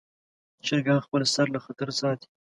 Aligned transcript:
چرګان 0.65 0.99
خپل 1.05 1.21
سر 1.33 1.47
له 1.55 1.59
خطره 1.65 1.93
ساتي. 1.99 2.27